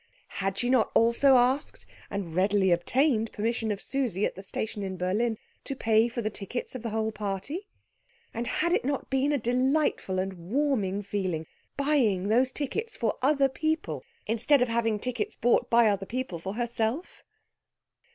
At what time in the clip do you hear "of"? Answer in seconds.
3.71-3.83, 6.73-6.81, 14.63-14.69